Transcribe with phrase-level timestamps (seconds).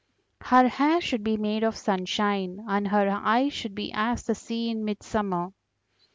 [0.45, 4.71] Her hair should be made of sunshine, and her eyes should be as the sea
[4.71, 5.51] in midsummer.